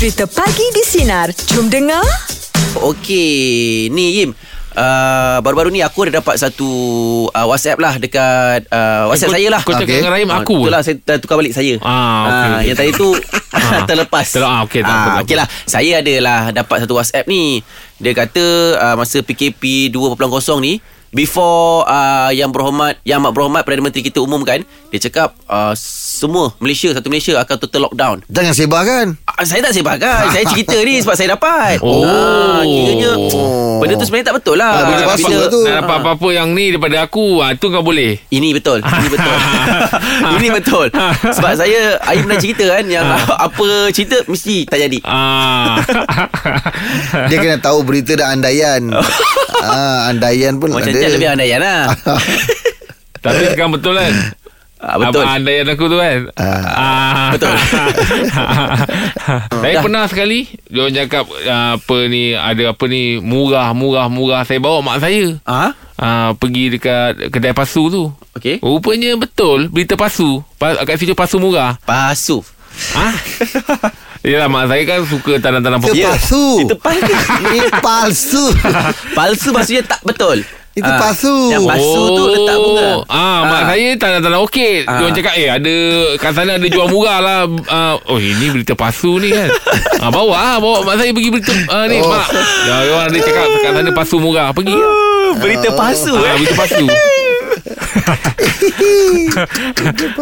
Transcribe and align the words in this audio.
Cerita 0.00 0.24
Pagi 0.24 0.64
di 0.72 0.80
Sinar. 0.80 1.28
Jom 1.52 1.68
dengar. 1.68 2.00
Okey, 2.80 3.92
ni 3.92 4.24
Im. 4.24 4.32
Uh, 4.70 5.36
baru-baru 5.44 5.68
ni 5.68 5.84
aku 5.84 6.08
ada 6.08 6.24
dapat 6.24 6.40
satu 6.40 6.64
uh, 7.28 7.44
WhatsApp 7.44 7.76
lah 7.76 8.00
dekat 8.00 8.64
uh, 8.70 9.12
WhatsApp 9.12 9.28
kau- 9.28 9.36
saya 9.36 9.48
lah. 9.52 9.60
kau 9.60 9.76
cakap 9.76 9.92
dengan 9.92 10.14
Rahim, 10.14 10.30
Ah, 10.30 10.40
aku? 10.40 10.56
Betul 10.56 10.72
lah, 10.72 10.80
saya 10.80 10.96
tukar 11.20 11.36
balik 11.36 11.52
saya. 11.52 11.76
Ah, 11.82 11.92
okey, 12.24 12.32
okey. 12.32 12.64
Yang 12.64 12.76
tadi 12.78 12.90
tu 12.96 13.08
terlepas. 13.90 14.26
Ter- 14.30 14.40
ah, 14.40 14.64
okey, 14.64 14.80
tak 14.80 14.94
apa. 14.94 15.10
Okey 15.20 15.36
lah, 15.36 15.46
saya 15.68 16.00
adalah 16.00 16.40
dapat 16.48 16.76
satu 16.80 16.96
WhatsApp 16.96 17.28
ni. 17.28 17.60
Dia 18.00 18.16
kata 18.16 18.44
uh, 18.80 18.96
masa 18.96 19.20
PKP 19.20 19.92
2.0 19.92 20.16
ni, 20.64 20.80
before 21.12 21.84
uh, 21.84 22.32
yang 22.32 22.48
berhormat, 22.48 22.96
yang 23.04 23.20
amat 23.20 23.36
berhormat 23.36 23.62
Perdana 23.66 23.84
Menteri 23.84 24.00
kita 24.00 24.24
umumkan, 24.24 24.64
dia 24.88 25.00
cakap 25.02 25.36
uh, 25.44 25.74
semua 26.20 26.52
Malaysia, 26.58 26.92
satu 26.92 27.08
Malaysia 27.08 27.32
akan 27.34 27.56
total 27.56 27.80
lockdown. 27.82 28.16
Jangan 28.28 28.52
sebarkan. 28.52 29.06
Ah, 29.24 29.40
Saya 29.40 29.60
tak 29.62 29.72
sebarkan 29.72 30.28
Saya 30.28 30.44
cerita 30.44 30.76
ni 30.76 31.00
Sebab 31.00 31.14
saya 31.14 31.32
dapat 31.32 31.80
Oh. 31.86 32.04
ah, 32.04 32.60
Kiranya 32.60 33.12
Oh. 33.16 33.80
Benda 33.80 33.96
tu 33.96 34.04
sebenarnya 34.04 34.28
tak 34.28 34.36
betul 34.36 34.54
lah 34.54 34.68
Ah, 34.70 34.84
benda 34.84 35.16
Bila- 35.16 35.48
tu. 35.48 35.60
Nak 35.62 35.76
dapat 35.80 35.96
apa-apa 35.98 36.28
yang 36.28 36.48
ni 36.50 36.68
daripada 36.68 36.96
aku 37.00 37.40
ah, 37.40 37.50
Tu 37.52 37.66
kau 37.66 37.80
boleh 37.80 38.20
Ini 38.28 38.48
betul 38.52 38.84
Ini 39.00 39.08
betul 39.08 39.36
Ini 40.36 40.48
betul 40.52 40.86
Sebab 41.36 41.52
saya 41.56 41.80
Aim 42.04 42.22
pernah 42.22 42.36
cerita 42.38 42.64
kan 42.68 42.84
Yang 42.84 43.06
apa 43.24 43.64
cerita 43.88 44.16
Mesti 44.24 44.56
tak 44.66 44.78
jadi 44.82 44.98
ah. 45.02 45.80
Dia 47.26 47.36
kena 47.38 47.56
tahu 47.58 47.80
berita 47.80 48.12
dan 48.14 48.36
andaian. 48.36 48.92
ah, 49.58 50.06
andaian 50.06 50.56
pun 50.56 50.68
Macam 50.70 50.84
ada. 50.86 51.00
tu 51.00 51.08
lebih 51.10 51.28
andaian 51.30 51.58
lah 51.58 51.82
Tapi 53.18 53.40
sekarang 53.48 53.72
betul 53.72 53.96
kan 53.96 54.12
ah, 54.80 54.96
Betul. 54.96 55.22
Apa 55.22 55.36
andaian 55.36 55.66
aku 55.68 55.84
tu 55.86 55.96
kan? 56.00 56.18
Ah. 56.40 57.28
Betul. 57.36 57.52
Saya 59.60 59.74
Dah. 59.78 59.82
pernah 59.84 60.04
sekali 60.08 60.48
Dia 60.66 60.88
orang 60.88 60.94
cakap 60.96 61.24
ah, 61.46 61.76
Apa 61.76 61.96
ni 62.08 62.32
Ada 62.34 62.72
apa 62.72 62.84
ni 62.88 63.20
Murah 63.20 63.70
Murah 63.76 64.08
Murah 64.08 64.42
Saya 64.42 64.58
bawa 64.58 64.80
mak 64.82 65.04
saya. 65.04 65.36
Ah, 65.44 65.76
ah, 66.00 66.32
Pergi 66.34 66.74
dekat 66.74 67.30
Kedai 67.30 67.52
pasu 67.52 67.92
tu. 67.92 68.10
Okey. 68.34 68.64
Rupanya 68.64 69.14
betul 69.14 69.68
Berita 69.68 69.94
pasu. 69.94 70.40
Pa, 70.56 70.80
Kat 70.82 70.96
situ 70.96 71.12
pasu 71.12 71.36
murah. 71.36 71.76
Pasu. 71.84 72.40
Ah, 72.96 73.12
Yelah 74.20 74.48
mak 74.48 74.68
saya 74.68 74.82
kan 74.84 75.00
Suka 75.08 75.32
tanam-tanam 75.40 75.80
Itu 75.80 75.86
pokok 75.88 76.04
palsu. 76.04 76.44
Itu 76.60 76.76
palsu 76.76 77.12
Ini 77.48 77.60
palsu. 77.80 78.44
Palsu 79.18 79.48
maksudnya 79.50 79.82
tak 79.82 80.00
betul 80.04 80.44
Itu 80.70 80.84
Ah, 80.86 81.02
palsu. 81.02 81.34
Yang 81.50 81.64
palsu 81.66 82.00
tu 82.14 82.22
letak 82.30 82.56
bunga 82.56 82.90
Ah, 83.08 83.38
mak 83.42 83.62
saya 83.66 83.88
tanam-tanam 83.96 84.40
okey. 84.46 84.86
Ah. 84.86 84.92
Dia 84.92 85.02
orang 85.02 85.16
cakap, 85.16 85.34
eh 85.34 85.48
ada 85.50 85.74
kat 86.14 86.30
sana 86.30 86.52
ada 86.54 86.68
jual 86.70 86.86
murah 86.86 87.18
lah. 87.18 87.40
Ah, 87.66 87.94
oh 88.06 88.16
ini 88.16 88.54
berita 88.54 88.78
pasu 88.78 89.18
ni 89.18 89.34
kan. 89.34 89.50
ah, 90.04 90.14
bawa 90.14 90.36
ah, 90.38 90.56
bawa 90.56 90.86
mak 90.86 91.02
saya 91.02 91.10
pergi 91.10 91.30
berita 91.34 91.52
ah, 91.68 91.90
ni 91.90 91.98
Oh. 91.98 92.06
mak. 92.06 92.28
Ya, 92.64 92.74
orang 92.86 93.10
ada 93.10 93.18
cakap 93.18 93.44
kat 93.50 93.72
sana 93.74 93.90
pasu 93.90 94.16
murah. 94.22 94.54
Pergi. 94.54 94.76
Berita 95.42 95.68
palsu 95.74 96.14
Ah, 96.14 96.22
eh 96.22 96.34
berita 96.38 96.54
pasu. 97.70 99.34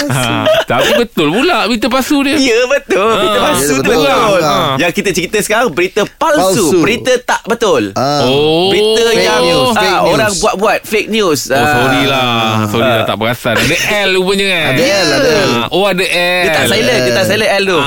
ah, 0.11 0.45
tapi 0.65 0.91
betul 0.97 1.29
pula 1.31 1.65
berita 1.65 1.89
pasu 1.89 2.21
dia. 2.21 2.37
Ya 2.37 2.61
betul 2.67 3.09
Berita 3.15 3.39
Ah, 3.39 3.45
palsu 3.45 3.63
ya, 3.65 3.79
tu 3.79 3.91
betul. 3.91 4.05
betul 4.05 4.41
Ah. 4.41 4.73
Yang 4.77 4.93
kita 4.95 5.11
cerita 5.13 5.39
sekarang 5.39 5.69
Berita 5.71 6.03
palsu, 6.11 6.41
Palsu. 6.55 6.79
Berita 6.81 7.13
tak 7.21 7.43
betul 7.45 7.83
Ah. 7.95 8.25
Oh. 8.25 8.69
Berita 8.69 9.01
Fake 9.09 9.25
yang 9.25 9.43
news, 9.43 9.69
ah, 9.69 9.75
fake 9.75 9.89
news. 9.99 10.11
orang 10.11 10.33
buat-buat 10.37 10.79
fake 10.83 11.09
news. 11.11 11.41
Oh 11.49 11.57
sorry 11.59 11.99
Ah. 11.99 12.07
lah 12.07 12.53
Sorry 12.69 12.87
lah 12.87 13.05
tak 13.05 13.17
perasan 13.17 13.55
Ada 13.57 13.77
L 14.05 14.11
rupanya 14.15 14.47
kan 14.47 14.65
Ada 14.69 14.83
L, 14.83 15.09
ada 15.09 15.29
L. 15.29 15.51
Ah, 15.55 15.67
Oh 15.71 15.85
ada 15.85 16.05
L 16.05 16.43
Dia 16.43 16.51
tak 16.53 16.65
silent, 16.69 17.01
dia 17.01 17.13
tak 17.15 17.27
silent 17.27 17.51
L 17.51 17.65
tu. 17.65 17.79
Ah, 17.79 17.87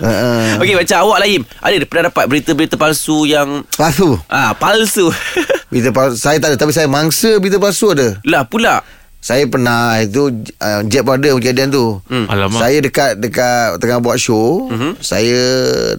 ah. 0.00 0.52
Okey 0.60 0.74
macam 0.74 0.96
awak 1.00 1.18
Laim, 1.20 1.42
ada 1.58 1.84
pernah 1.84 2.04
dapat 2.08 2.24
berita-berita 2.26 2.74
palsu 2.74 3.24
yang 3.24 3.62
Palsu. 3.70 4.18
ah 4.28 4.54
palsu. 4.54 5.10
Berita 5.68 5.92
palsu. 5.92 6.16
Saya 6.16 6.36
tak 6.40 6.54
ada 6.54 6.56
tapi 6.56 6.72
saya 6.72 6.88
mangsa 6.88 7.36
berita 7.36 7.60
palsu 7.60 7.92
ada. 7.92 8.16
lah 8.24 8.48
pula. 8.48 8.80
Saya 9.18 9.50
pernah 9.50 9.98
itu 9.98 10.30
uh, 10.62 10.80
Jet 10.86 11.02
pada 11.02 11.34
kejadian 11.34 11.74
tu. 11.74 11.98
Hmm. 12.06 12.30
Alamak 12.30 12.62
Saya 12.62 12.78
dekat 12.78 13.18
dekat 13.18 13.82
tengah 13.82 13.98
buat 13.98 14.14
show, 14.14 14.70
uh-huh. 14.70 14.94
saya 15.02 15.42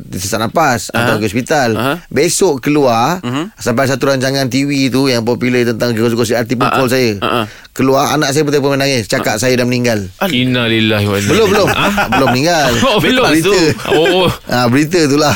sesak 0.07 0.39
nafas 0.39 0.87
uh-huh. 0.87 1.03
atau 1.03 1.13
ke 1.19 1.27
hospital. 1.27 1.75
Uh-huh. 1.75 1.97
Besok 2.07 2.63
keluar 2.63 3.19
uh-huh. 3.19 3.51
sampai 3.59 3.91
satu 3.91 4.07
rancangan 4.07 4.47
TV 4.47 4.87
tu 4.87 5.11
yang 5.11 5.27
popular 5.27 5.67
tentang 5.67 5.91
gosip-gosip 5.99 6.39
arti 6.39 6.55
pun 6.55 6.71
call 6.71 6.87
saya. 6.87 7.19
Uh-uh. 7.19 7.45
Keluar 7.75 8.15
anak 8.15 8.31
saya 8.31 8.47
betul-betul 8.47 8.79
menangis, 8.79 9.11
cakap 9.11 9.35
saya 9.35 9.51
dah 9.59 9.67
meninggal. 9.67 9.99
Inna 10.31 10.71
lillahi 10.71 11.05
wa 11.11 11.15
inna 11.19 11.29
Belum 11.29 11.47
belum. 11.51 11.69
Belum 12.15 12.27
meninggal. 12.31 12.71
Oh, 12.89 12.97
belum. 12.97 13.25
Berita. 13.29 13.59
Oh. 13.93 14.25
Ah 14.49 14.65
berita 14.71 14.99
tu 15.05 15.19
lah. 15.19 15.35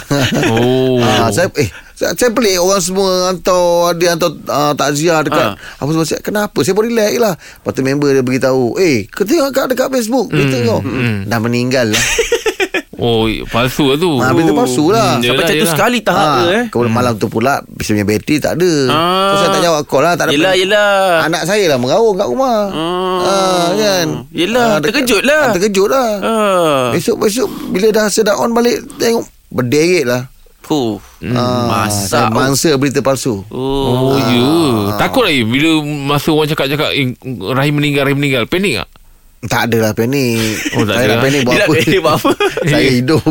Oh. 0.49 0.97
Ah, 1.03 1.29
saya 1.29 1.51
eh 1.59 1.69
saya, 1.93 2.11
saya 2.13 2.29
pelik 2.29 2.57
orang 2.57 2.79
semua 2.79 3.09
hantar 3.27 3.63
ada 3.89 4.05
hantar 4.07 4.31
uh, 4.43 4.73
takziah 4.73 5.21
dekat 5.21 5.45
Ah. 5.45 5.53
apa 5.55 5.89
semua 5.89 6.03
saya 6.03 6.19
kenapa 6.19 6.57
saya 6.59 6.73
pun 6.73 6.83
relax 6.83 7.11
lah 7.15 7.33
lepas 7.35 7.71
tu 7.71 7.81
member 7.81 8.09
dia 8.09 8.21
beritahu 8.21 8.77
eh 8.77 9.05
kau 9.07 9.21
tengok 9.21 9.49
kat 9.49 9.65
dekat 9.67 9.87
Facebook 9.91 10.27
Hmm, 10.29 10.49
kau 10.63 10.79
dah 11.23 11.39
meninggal 11.39 11.89
lah 11.89 12.05
Oh, 12.95 13.27
palsu 13.45 13.83
lah 13.85 13.97
tu. 13.97 14.15
ah, 14.15 14.31
berita 14.31 14.53
palsu 14.53 14.87
lah 14.87 15.17
Hmm, 15.17 15.25
Sampai 15.25 15.43
macam 15.43 15.55
tu 15.57 15.67
sekali 15.67 15.99
tahap 15.99 16.23
Ah, 16.23 16.35
ke 16.39 16.45
eh? 16.47 16.63
Kemudian 16.71 16.93
malam 16.93 17.13
tu 17.13 17.27
pula 17.27 17.59
Bisa 17.67 17.91
punya 17.91 18.05
bateri 18.05 18.39
tak 18.39 18.55
ada 18.55 18.71
Ah. 18.87 19.27
So 19.27 19.35
saya 19.35 19.49
tak 19.49 19.61
jawab 19.61 19.81
call 19.83 20.01
lah 20.01 20.13
tak 20.13 20.25
ada 20.25 20.31
Yelah, 20.31 20.53
pen- 20.53 20.61
yelah. 20.63 20.95
Anak 21.21 21.43
saya 21.43 21.65
lah 21.65 21.77
mengaung 21.77 22.15
kat 22.15 22.23
rumah 22.25 22.57
Ah. 22.71 23.19
ah, 23.19 23.67
kan 23.75 24.07
Yelah, 24.31 24.79
dekat- 24.79 25.03
terkejut 25.03 25.21
lah. 25.21 25.41
ah, 25.41 25.51
Terkejut 25.51 25.87
lah 25.89 26.09
Ah. 26.17 26.83
Besok-besok 26.89 27.49
Bila 27.69 27.87
dah 27.91 28.05
sedap 28.07 28.37
on 28.37 28.49
balik 28.49 28.79
Tengok 28.95 29.25
Berderet 29.51 30.05
lah 30.05 30.21
Huh. 30.73 31.31
ah, 31.31 31.63
Masak. 31.85 32.09
Saya 32.19 32.27
mangsa 32.29 32.69
berita 32.73 32.99
palsu 32.99 33.43
Oh, 33.45 33.55
Oh. 33.55 34.13
ya. 34.13 34.27
Yeah. 34.27 34.97
Takut 34.97 35.23
lagi 35.23 35.41
bila 35.43 35.79
masa 35.83 36.29
orang 36.29 36.47
cakap-cakap 36.47 36.89
eh, 36.91 37.15
Rahim 37.49 37.73
meninggal, 37.75 38.03
Rahim 38.03 38.17
meninggal. 38.17 38.43
Panik 38.45 38.79
tak? 38.79 38.89
Tak 39.43 39.67
ada 39.67 39.77
lah 39.81 39.91
panik 39.91 40.39
Oh, 40.71 40.87
tak 40.87 40.95
Saya 40.95 41.05
nak 41.05 41.11
lah. 41.11 41.21
panik 41.21 41.41
buat 41.43 41.51
Dia 41.51 41.61
apa 41.61 41.73
panik 41.75 41.99
buat 41.99 42.15
apa? 42.15 42.31
Saya 42.71 42.89
hidup 42.93 43.23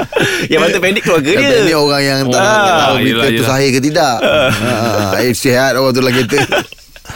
Yang 0.52 0.60
patut 0.60 0.80
panik 0.82 1.02
keluarga 1.02 1.30
dia. 1.30 1.48
panik 1.56 1.76
orang 1.78 2.02
yang 2.02 2.18
tak 2.22 2.36
Oh, 2.36 2.44
tak 2.44 2.74
tahu 2.76 2.96
berita 2.98 3.26
tu 3.30 3.44
sahih 3.44 3.68
ke 3.70 3.80
tidak 3.80 4.14
ha, 4.20 4.72
Eh 5.24 5.32
sihat 5.32 5.72
orang 5.74 5.92
tu 5.92 6.00
lah 6.00 6.12
kita 6.12 6.36
Ah. 6.36 6.60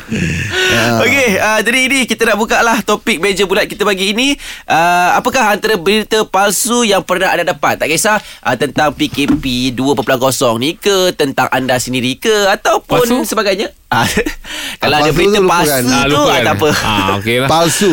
Okey, 1.04 1.36
uh, 1.36 1.60
jadi 1.60 1.80
ini 1.84 1.98
kita 2.08 2.24
nak 2.24 2.40
buka 2.40 2.64
lah 2.64 2.80
topik 2.80 3.20
meja 3.20 3.44
bulat 3.44 3.68
kita 3.68 3.84
pagi 3.84 4.16
ini. 4.16 4.32
Uh, 4.64 5.14
apakah 5.14 5.52
antara 5.52 5.76
berita 5.76 6.24
palsu 6.24 6.82
yang 6.82 7.04
pernah 7.04 7.28
anda 7.28 7.52
dapat? 7.52 7.76
Tak 7.76 7.88
kisah 7.88 8.16
uh, 8.40 8.56
tentang 8.56 8.96
PKP 8.96 9.76
2.0 9.76 10.08
ni 10.56 10.74
ke, 10.74 11.12
tentang 11.12 11.46
anda 11.52 11.76
sendiri 11.76 12.16
ke, 12.16 12.48
ataupun 12.48 13.04
Palsu? 13.04 13.28
sebagainya. 13.28 13.68
Uh, 13.88 14.04
kalau 14.82 14.96
ada 15.00 15.12
Palsu 15.12 15.16
berita 15.16 15.38
tu 15.38 15.44
lupakan. 15.44 15.82
palsu 15.82 15.88
Ah, 15.88 16.04
tu, 16.04 16.12
lupa 16.12 16.20
ah, 16.20 16.28
kan? 16.28 16.42
tak 16.44 16.54
apa. 16.56 16.68
Ah, 16.84 17.08
okey 17.20 17.36
lah. 17.40 17.48
Palsu 17.48 17.92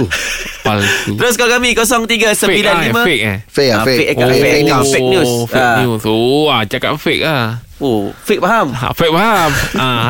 Palsu. 0.66 1.12
Terus 1.20 1.34
call 1.38 1.52
kami 1.52 1.70
0395 1.78 2.42
Fake 2.42 2.66
ah, 2.66 2.80
eh, 2.82 2.92
fake 2.96 3.24
eh. 3.24 3.38
Fake 3.46 3.72
Ah, 3.72 3.84
fake 3.86 4.00
fake 4.00 4.16
Oh, 4.16 4.30
fake 4.32 4.58
account, 4.66 4.86
fake 4.88 5.10
news. 5.12 5.32
Fake 5.46 5.76
news. 5.84 6.02
Oh, 6.08 6.48
ah, 6.50 6.64
cakap 6.66 6.96
fake 6.98 7.22
lah. 7.22 7.65
Oh, 7.76 8.08
fake 8.16 8.40
faham? 8.40 8.72
Ha, 8.72 8.96
fake 8.96 9.12
faham. 9.12 9.52
ah. 9.76 10.08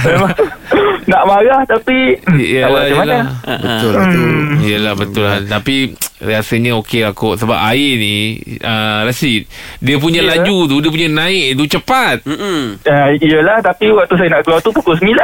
Memang 0.04 0.30
nak 0.32 0.97
marah 1.28 1.60
tapi 1.62 2.16
tak 2.16 2.66
buat 2.66 2.82
macam 2.82 2.96
mana. 2.96 3.12
yelah. 3.12 3.24
Betul 3.58 3.90
lah 3.90 4.04
tu. 4.06 4.22
Yelah 4.58 4.94
betul 4.94 5.22
lah 5.22 5.36
Tapi 5.40 5.76
Rasanya 6.18 6.74
okey 6.76 7.00
lah 7.00 7.12
kot 7.12 7.38
Sebab 7.38 7.54
air 7.54 7.94
ni 7.94 8.16
uh, 8.58 9.06
Rashid 9.06 9.46
Dia 9.78 9.96
punya 9.96 10.18
Ya. 10.18 10.34
laju 10.34 10.66
tu 10.66 10.76
Dia 10.78 10.90
punya 10.90 11.06
naik 11.06 11.54
tu 11.54 11.64
cepat 11.68 12.26
Mm-mm. 12.26 12.82
Uh, 12.82 13.08
iyalah 13.16 13.62
tapi 13.62 13.86
waktu 13.88 14.14
saya 14.16 14.28
nak 14.28 14.42
keluar 14.42 14.58
tu 14.58 14.72
pukul 14.72 14.98
9. 14.98 15.14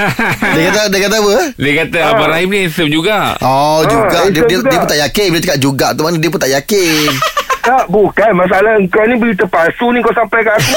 Dia 0.59 0.69
kata 0.69 0.81
Dia 0.91 1.01
kata 1.07 1.15
apa 1.17 1.33
Dia 1.55 1.71
kata 1.81 1.99
Abang 2.03 2.29
Rahim 2.29 2.47
ni 2.51 2.57
handsome 2.67 2.91
juga 2.91 3.33
Oh 3.39 3.81
juga 3.88 4.27
Ah, 4.27 4.29
dia, 4.29 4.44
dia, 4.44 4.59
juga. 4.59 4.69
dia 4.69 4.77
pun 4.77 4.89
tak 4.91 4.99
yakin 5.01 5.25
Bila 5.31 5.41
cakap 5.41 5.59
juga 5.59 5.88
tu 5.95 6.01
mana 6.03 6.19
Dia 6.19 6.29
pun 6.29 6.38
tak 6.38 6.51
yakin 6.51 7.09
Tak, 7.68 7.84
bukan. 7.92 8.31
Masalah 8.31 8.80
kau 8.88 9.04
ni 9.04 9.19
berita 9.19 9.44
palsu 9.44 9.92
ni 9.92 10.00
kau 10.00 10.16
sampai 10.16 10.40
kat 10.40 10.56
aku. 10.56 10.72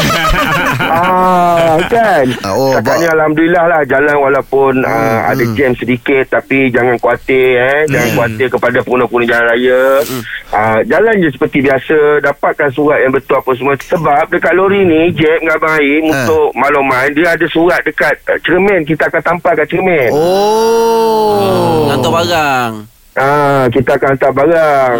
ah, 0.98 1.78
kan? 1.86 2.26
Ah, 2.42 2.50
oh, 2.50 2.74
Cakapnya 2.74 3.08
ba- 3.08 3.14
Alhamdulillah 3.14 3.64
lah 3.70 3.80
jalan 3.86 4.16
walaupun 4.18 4.82
hmm, 4.82 4.90
uh, 4.90 5.18
ada 5.30 5.44
jam 5.54 5.70
sedikit 5.78 6.26
tapi 6.26 6.66
jangan 6.74 6.98
khawatir 6.98 7.62
eh. 7.62 7.80
Jangan 7.86 8.10
khawatir 8.18 8.46
kepada 8.50 8.78
pengguna-pengguna 8.82 9.26
jalan 9.30 9.46
raya. 9.54 9.82
Hmm. 10.02 10.22
Uh, 10.50 10.78
jalan 10.90 11.14
je 11.22 11.28
seperti 11.30 11.58
biasa. 11.62 11.98
Dapatkan 12.26 12.70
surat 12.74 12.98
yang 12.98 13.14
betul 13.14 13.38
apa 13.38 13.50
semua. 13.54 13.78
Sebab 13.78 14.24
dekat 14.34 14.54
lori 14.58 14.82
ni, 14.82 15.14
Jeb 15.14 15.38
dengan 15.38 15.62
Abang 15.62 15.78
Aim 15.78 16.10
Ah. 16.10 16.26
untuk 16.26 16.50
makluman, 16.58 17.06
dia 17.14 17.38
ada 17.38 17.46
surat 17.46 17.78
dekat 17.86 18.18
uh, 18.26 18.38
cermin. 18.42 18.82
Kita 18.82 19.06
akan 19.06 19.22
tampal 19.22 19.54
kat 19.54 19.70
cermin. 19.70 20.10
Oh 20.10 21.86
Hantar 21.86 22.10
barang 22.10 22.72
Ah, 23.12 23.66
kita 23.66 23.94
akan 23.94 24.14
hantar 24.14 24.30
barang. 24.30 24.96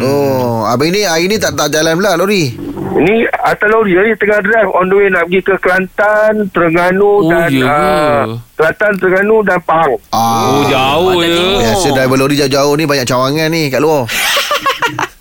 Oh 0.00 0.64
Abang 0.64 0.88
ini 0.88 1.04
Hari 1.04 1.28
ni 1.28 1.36
tak 1.36 1.52
tak 1.52 1.68
jalan 1.68 1.94
pula 1.94 2.16
lori 2.16 2.48
Ini 2.92 3.14
atas 3.30 3.68
lori 3.68 3.92
ni 3.92 4.16
tengah 4.16 4.40
drive 4.40 4.72
on 4.72 4.88
the 4.88 4.96
way 4.96 5.06
nak 5.06 5.28
pergi 5.28 5.40
ke 5.42 5.54
Kelantan, 5.58 6.32
Oh, 6.34 6.48
Terengganu 6.48 7.12
dan 7.28 7.50
ya 7.50 7.60
ke? 7.60 7.68
uh, 7.68 8.22
Kelantan, 8.54 8.92
Terengganu 8.96 9.36
dan 9.42 9.58
Pahang. 9.60 9.92
Ah, 10.08 10.48
Oh 10.48 10.62
jauh 10.64 11.12
timur. 11.14 11.60
Biasa 11.60 11.88
driver 11.92 12.18
lori 12.18 12.34
jauh-jauh 12.36 12.74
ni 12.74 12.84
Banyak 12.84 13.04
cawangan 13.04 13.48
ni 13.48 13.68
kat 13.68 13.80
luar 13.80 14.08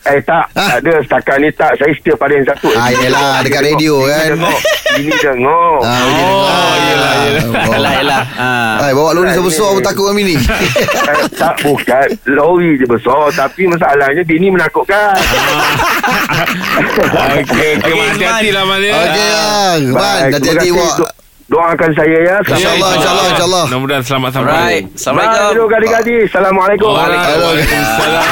Eh 0.02 0.18
tak, 0.24 0.50
tak 0.52 0.82
ada 0.82 0.94
setakat 0.98 1.36
ni 1.38 1.50
tak. 1.54 1.72
Saya 1.78 1.94
setia 1.94 2.18
pada 2.18 2.34
yang 2.34 2.42
satu. 2.44 2.74
Ah, 2.74 2.90
yelah, 2.90 3.46
dekat 3.46 3.62
radio 3.64 4.02
kan. 4.04 4.34
Ini 4.94 5.12
dengar. 5.16 5.76
Ah, 5.80 6.02
Oh, 6.02 6.10
dengar. 6.10 6.76
yelah, 6.82 7.12
yelah. 7.22 7.44
Oh. 7.44 7.72
Yelah 7.72 7.92
yelah 7.96 8.22
ah. 8.34 8.76
Hai, 8.80 8.92
bawa 8.92 9.10
lori 9.14 9.30
sebesar 9.30 9.72
pun 9.72 9.82
takut 9.82 10.06
kami 10.06 10.22
ni. 10.26 10.36
Eh, 11.12 11.18
tak 11.34 11.60
bukan 11.60 12.08
lori 12.30 12.76
je 12.76 12.86
besar 12.86 13.28
tapi 13.32 13.66
masalahnya 13.66 14.22
dia 14.22 14.38
ni 14.38 14.48
menakutkan 14.48 15.12
Okey 17.34 17.70
okey 17.78 17.92
Okey, 17.92 17.94
hati-hati 18.06 18.50
lah 18.50 18.64
Mal 18.64 18.80
ya. 18.80 18.94
Okey, 18.94 19.28
bang. 19.28 19.80
Man, 19.88 19.98
Baik, 19.98 20.32
hati-hati. 20.34 20.70
Do- 20.72 21.14
doakan 21.50 21.92
saya 21.92 22.18
ya 22.22 22.36
InsyaAllah, 22.42 22.90
insyaAllah, 22.96 23.26
insyaAllah. 23.30 23.64
Mudah-mudahan 23.68 24.04
selamat 24.06 24.30
sampai 24.32 24.54
Baik, 24.54 24.84
Assalamualaikum 24.94 25.68
gadis-gadis 25.68 26.26
Assalamualaikum 26.30 26.88
Waalaikumsalam 26.90 28.24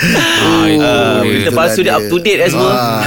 Ah, 0.00 0.64
itu 0.64 0.80
Ah. 0.80 1.20
Berita 1.20 1.40
Itulah 1.44 1.56
palsu 1.60 1.80
dia 1.80 1.92
dia. 1.92 1.94
up 1.94 2.04
to 2.08 2.16
date 2.18 2.40
eh 2.40 2.48
semua 2.48 2.72
Ah. 2.72 3.04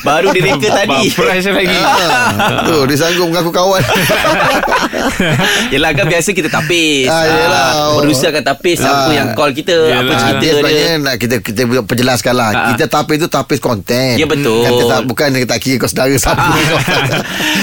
Baru 0.00 0.30
dia 0.30 0.42
reka 0.42 0.68
tadi 0.74 1.08
Fresh 1.08 1.46
lagi 1.46 1.76
Ah, 1.76 2.64
tu 2.64 2.76
dia 2.84 2.96
sanggup 2.96 3.26
mengaku 3.26 3.50
kawan. 3.50 3.80
Yelah 5.72 5.90
kan 5.92 6.06
biasa 6.06 6.30
kita 6.30 6.48
tapis 6.48 7.06
Ah, 7.06 7.24
yelah. 7.24 7.68
Producer 7.96 8.28
akan 8.30 8.44
tapis 8.46 8.76
Siapa 8.76 8.96
Ah. 9.02 9.12
yang 9.12 9.28
call 9.32 9.52
kita 9.52 9.76
Yelah. 9.76 10.00
Apa 10.00 10.10
Ah, 10.10 10.18
cerita 10.18 10.38
dia 10.40 10.52
sebenarnya 10.54 10.92
nak 10.98 11.14
kita 11.16 11.34
kita 11.40 11.60
perjelaskan 11.82 12.32
lah. 12.32 12.48
Ah. 12.50 12.66
Kita 12.72 12.84
tapis 12.86 13.16
tu 13.18 13.28
tapis 13.28 13.58
konten. 13.58 14.14
Ya, 14.14 14.24
betul. 14.24 14.60
Kan 14.60 14.70
kita 14.72 14.86
tak, 14.86 15.02
bukan 15.04 15.26
kita 15.34 15.48
tak 15.48 15.60
kira 15.60 15.76
kau 15.76 15.86
saudara 15.86 16.14
siapa. 16.18 16.48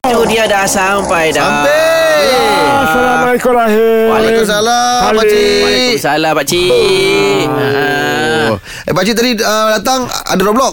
Itu 0.00 0.24
dia 0.32 0.48
dah 0.48 0.64
sampai 0.64 1.28
dah. 1.28 1.44
Sampai. 1.44 2.24
Assalamualaikum 2.88 3.52
Rahim. 3.52 4.08
Waalaikumsalam 4.08 5.12
Balik. 5.12 5.20
Pakcik 5.20 5.60
Waalaikumsalam 5.60 6.32
pakcik. 6.32 6.72
Ah. 7.52 8.56
Oh. 8.56 8.88
Eh 8.88 8.96
pakcik 8.96 9.12
tadi 9.12 9.36
uh, 9.36 9.76
datang 9.76 10.08
Ada 10.08 10.40
Roblox 10.40 10.72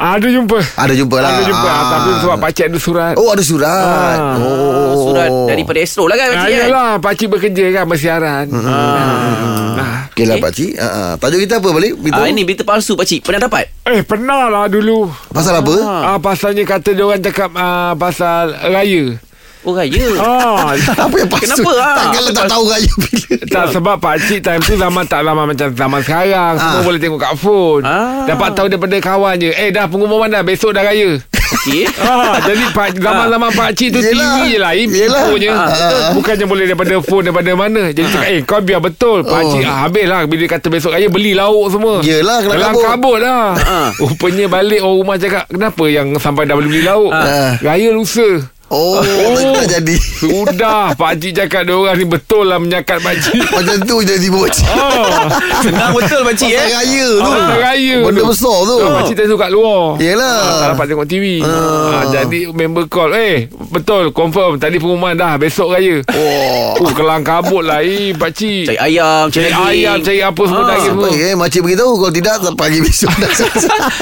Ada 0.00 0.26
jumpa. 0.26 0.58
Ada 0.74 0.96
jumpa 0.96 1.16
lah 1.20 1.28
Ada 1.30 1.42
jumpa. 1.44 1.68
Ah. 1.68 1.84
Tapi 1.92 2.08
sebab 2.18 2.36
pakcik 2.40 2.64
ada 2.66 2.78
surat. 2.80 3.14
Oh 3.14 3.28
ada 3.28 3.44
surat 3.44 4.16
Ah. 4.16 4.32
Oh, 4.34 4.96
surat 5.04 5.28
daripada 5.46 5.78
Astro 5.78 6.08
lah 6.08 6.16
kan 6.16 6.26
Ah, 6.26 6.32
pakcik 6.34 6.48
kan? 6.50 6.60
yalah, 6.64 6.90
pakcik 6.96 7.28
bekerja 7.28 7.64
kan 7.70 7.84
bersiaran. 7.84 8.44
Ah. 8.54 10.08
Okey 10.10 10.24
lah 10.24 10.36
Okey. 10.36 10.42
pakcik 10.42 10.70
uh, 10.74 10.84
uh. 10.84 11.10
Tajuk 11.16 11.38
kita 11.40 11.60
apa 11.60 11.68
balik 11.70 11.92
Ah, 12.10 12.26
ini 12.26 12.42
berita 12.42 12.64
palsu 12.64 12.96
pakcik. 12.96 13.22
Pernah 13.22 13.46
dapat? 13.46 13.68
Eh, 13.84 14.00
pernah 14.00 14.48
lah 14.48 14.66
dulu. 14.66 15.12
Pasal 15.28 15.60
apa 15.60 15.72
Ah, 15.84 16.16
pasalnya 16.16 16.64
kata 16.64 16.90
dia 16.90 17.04
orang 17.04 17.20
cakap 17.20 17.52
ah, 17.52 17.92
pasal 17.92 18.56
raya. 18.66 19.20
Oh 19.60 19.72
raya. 19.72 19.92
Ah, 20.16 20.72
Apa 21.04 21.14
yang 21.14 21.28
pasal 21.28 21.52
Kenapa, 21.52 21.70
ah? 21.76 21.96
Takkanlah 22.00 22.32
tak 22.32 22.46
tahu 22.48 22.64
raya 22.66 22.90
bila 22.96 23.34
tak 23.46 23.64
sebab 23.70 23.94
pak 23.96 24.14
cik 24.22 24.40
time 24.40 24.60
tu 24.60 24.72
zaman 24.74 25.04
tak 25.04 25.20
lama 25.20 25.42
macam 25.44 25.68
zaman 25.68 26.00
sekarang. 26.00 26.54
Semua 26.56 26.74
Ah. 26.74 26.82
boleh 26.82 26.96
tengok 26.96 27.18
kat 27.18 27.34
phone. 27.36 27.82
Ah. 27.82 28.24
Dapat 28.24 28.48
tahu 28.52 28.66
daripada 28.66 28.96
kawan 28.96 29.36
je. 29.36 29.50
Eh 29.50 29.68
dah 29.68 29.84
pengumuman 29.84 30.26
dah 30.26 30.40
besok 30.40 30.72
dah 30.72 30.80
raya. 30.82 31.20
Okey. 31.52 31.82
Ah, 32.00 32.40
jadi 32.40 32.62
pak, 32.70 32.96
zaman-zaman 32.96 33.50
pak 33.50 33.68
cik 33.74 33.88
tu 33.90 34.00
Yelah. 34.00 34.16
TV 34.38 34.46
je 34.46 34.58
lah 34.58 34.72
infonya. 34.72 35.50
Ah. 35.52 35.68
Bukannya 36.10 36.46
boleh 36.46 36.64
daripada 36.64 36.94
phone 37.00 37.24
daripada 37.26 37.50
mana. 37.52 37.82
Jadi 37.88 38.06
cakap 38.08 38.28
eh 38.28 38.40
kau 38.40 38.60
biar 38.60 38.80
betul. 38.80 39.22
Pak 39.22 39.36
Oh. 39.36 39.50
cik 39.52 39.62
ah, 39.62 39.84
habis 39.84 40.06
lah 40.06 40.24
bila 40.24 40.44
kata 40.48 40.66
besok 40.66 40.94
raya 40.94 41.06
beli 41.06 41.32
lauk 41.32 41.68
semua. 41.68 42.00
Yelah, 42.00 42.40
Kelang 42.40 42.72
kabut. 42.72 42.84
kabut 42.86 43.16
lah. 43.18 43.44
Ah. 43.58 43.88
Rupanya 43.94 44.48
balik 44.48 44.80
orang 44.80 44.96
rumah 44.96 45.16
cakap 45.16 45.44
kenapa 45.46 45.84
yang 45.84 46.06
sampai 46.16 46.48
dah 46.48 46.56
beli 46.56 46.80
lauk. 46.80 47.12
Ah. 47.12 47.60
Raya 47.60 47.92
lusa. 47.92 48.40
Oh, 48.70 49.02
tak, 49.02 49.50
tak 49.56 49.66
jadi 49.72 49.96
Sudah 49.98 50.94
Pak 50.94 51.18
Cik 51.18 51.32
cakap 51.36 51.66
dia 51.66 51.74
orang 51.74 51.98
ni 51.98 52.06
betul 52.06 52.46
lah 52.46 52.54
menyakat 52.56 53.02
Pak 53.02 53.18
Cik. 53.18 53.42
Macam 53.58 53.76
tu 53.82 53.98
tiba 54.00 54.38
pakcik 54.46 54.66
Oh. 54.70 55.26
Senang 55.58 55.90
betul 55.90 56.22
pakcik 56.22 56.48
Pasal 56.48 56.62
eh. 56.62 56.70
raya 56.72 57.06
tu 57.10 57.18
Pasal 57.26 57.58
raya 57.58 57.96
Benda 58.00 58.20
tu. 58.20 58.26
besar 58.30 58.56
tu 58.62 58.74
Oh, 58.76 58.90
Pak 58.92 59.02
Cik 59.04 59.14
tadi 59.16 59.26
tu 59.26 59.36
kat 59.36 59.50
luar. 59.50 59.82
Yelah 59.98 60.38
Tak 60.56 60.68
dapat 60.70 60.84
tengok 60.86 61.06
TV 61.06 61.24
ah. 61.42 62.06
Jadi 62.08 62.38
member 62.48 62.86
call 62.86 63.10
Eh 63.10 63.36
betul 63.68 64.02
confirm 64.10 64.54
Tadi 64.56 64.78
pengumuman 64.78 65.14
dah 65.14 65.34
Besok 65.34 65.74
raya 65.74 66.06
Oh 66.06 66.78
Oh 66.78 66.90
kelang 66.94 67.20
kabut 67.20 67.66
lah 67.66 67.82
eh 67.82 68.14
Pak 68.14 68.30
Cik 68.32 68.70
Cari 68.70 68.78
ayam, 68.78 69.26
Cari 69.28 69.50
daging. 69.50 69.66
ayam 69.66 69.96
Cari 69.98 70.20
apa 70.22 70.42
semua 70.42 70.62
Ah, 70.62 70.68
daging 70.70 70.94
semua 70.94 71.08
eh 71.10 71.34
Makcik 71.34 71.60
beritahu 71.60 71.92
Kalau 71.98 72.12
tidak 72.14 72.34
Pagi 72.54 72.78
besok 72.78 73.10
dah 73.16 73.30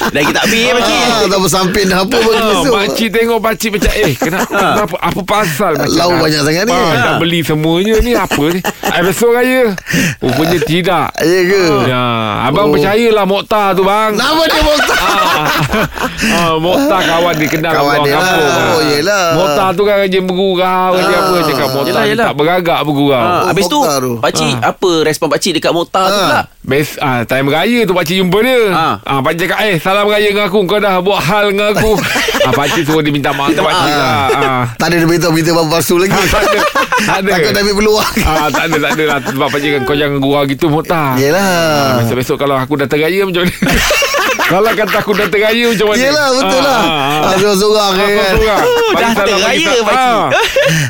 Lagi 0.09 0.29
tak 0.29 0.43
habis 0.45 0.61
pakcik. 0.69 1.01
Ah, 1.01 1.21
tak 1.25 1.39
bersampin 1.41 1.85
apa 1.89 2.05
pagi 2.13 2.37
Ah, 2.37 2.47
besok 2.53 2.73
Pak 2.75 2.87
Cik 2.93 3.09
tengok 3.09 3.39
Pak 3.39 3.53
Cik 3.55 3.69
macam 3.73 3.93
Eh 3.95 4.13
kenapa, 4.13 4.58
kenapa 4.59 4.95
Apa 4.99 5.21
pasal 5.23 5.71
macam 5.75 5.95
Lauk 5.95 6.15
banyak 6.19 6.41
sangat 6.41 6.63
ni. 6.63 6.71
ah, 6.71 6.93
Dah 6.95 7.13
beli 7.15 7.39
semuanya 7.41 7.95
ni 7.97 8.11
Apa 8.11 8.43
ni 8.49 8.59
ah, 8.61 9.01
Besok 9.01 9.31
raya 9.31 9.73
Rupanya 10.17 10.59
tidak 10.61 11.07
Ya 11.17 11.39
ke 11.43 11.63
Ya, 11.85 12.03
abang 12.45 12.65
Oh. 12.65 12.71
percayalah 12.71 13.25
Mokhtar 13.25 13.71
tu 13.71 13.81
bang. 13.81 14.13
Nama 14.13 14.41
dia 14.43 14.61
Mokhtar 14.61 14.97
Ah, 14.99 15.47
ah, 16.35 16.53
Mokhtar 16.55 16.99
kawan 17.01 17.33
dia 17.33 17.47
kenal 17.47 17.71
Kawan 17.71 17.87
orang 17.95 18.03
dia 18.03 18.11
lah. 18.11 18.21
kampung. 18.21 18.51
Oh, 18.69 18.81
yelah. 18.83 19.25
Mokhtar 19.33 19.67
tu 19.71 19.83
kan 19.83 19.95
rajin 19.97 20.23
bergurau 20.23 20.89
Rajin 20.91 21.09
Ah. 21.09 21.21
apa 21.21 21.35
Cakap 21.43 21.67
Mokhtar 21.69 21.87
Yelah, 21.89 22.03
yelah. 22.05 22.25
tak 22.25 22.35
beragak 22.35 22.79
bergurau 22.83 23.17
Ah, 23.19 23.41
habis 23.47 23.65
tu, 23.65 23.79
tu. 23.79 24.11
pakcik 24.19 24.53
apa 24.59 24.91
respon 25.01 25.27
pakcik 25.27 25.51
dekat 25.55 25.71
motor 25.71 26.03
tu 26.03 26.13
Ah. 26.13 26.21
pula? 26.21 26.41
Best 26.61 26.99
ah, 26.99 27.23
Time 27.23 27.47
raya 27.47 27.79
tu 27.83 27.93
pakcik 27.93 28.15
jumpa 28.17 28.37
dia 28.39 28.59
Ah. 28.69 28.95
ah. 29.01 29.19
Pakcik 29.19 29.39
cakap 29.45 29.57
Eh 29.63 29.75
salam 29.77 30.05
raya 30.05 30.27
dengan 30.27 30.45
aku 30.45 30.59
Kau 30.63 30.77
dah 30.77 30.99
buat 30.99 31.19
hal 31.19 31.49
dengan 31.49 31.71
aku 31.71 31.91
ah, 32.45 32.51
Pakcik 32.51 32.83
suruh 32.83 32.99
dia 32.99 33.09
minta 33.09 33.31
maaf 33.31 33.49
dengan 33.49 33.65
pakcik 33.65 33.91
lah 33.91 34.11
ah. 34.11 34.48
Tak 34.75 34.87
ada 34.89 34.95
dia 34.97 35.07
beritahu 35.07 35.31
Berita 35.31 35.51
apa 35.51 35.63
palsu 35.67 35.95
lagi. 35.97 36.13
Ah, 36.13 36.25
tak 36.25 36.41
ada. 36.43 36.59
Tak 36.99 37.17
ada. 37.23 37.31
Takut 37.31 37.51
dah 37.51 37.61
ambil 37.63 37.75
peluang 37.79 38.13
ah, 38.23 38.47
Tak 38.51 38.63
ada 38.65 38.75
tak 38.79 38.91
ada 38.95 39.03
lah. 39.05 39.17
Sebab 39.23 39.47
pakcik 39.49 39.69
kan 39.71 39.81
Kau 39.83 39.95
jangan 39.95 40.17
gurau 40.19 40.43
gitu 40.45 40.65
Mokhtar 40.67 41.15
Yelah. 41.15 42.03
Besok-besok 42.03 42.37
kalau 42.37 42.55
aku 42.55 42.73
datang 42.75 42.99
raya 42.99 43.23
macam 43.23 43.43
mana 43.45 43.53
Kalau 44.49 44.73
kata 44.73 44.97
aku 44.97 45.13
datang 45.13 45.45
raya 45.45 45.69
macam 45.69 45.93
mana 45.93 46.01
Yelah 46.01 46.33
betul 46.33 46.65
lah 46.65 46.81
ah, 46.81 47.37
Ada 47.37 47.53
seorang 47.53 47.93
ah. 47.93 48.01
kan 48.01 48.33
Dah 48.97 49.13
terraya, 49.13 49.77
pakcik. 49.85 50.25